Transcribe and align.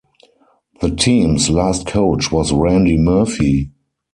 The 0.81 0.89
team's 0.89 1.51
last 1.51 1.85
coach 1.85 2.31
was 2.31 2.51
Randy 2.51 2.97
Murphy. 2.97 3.69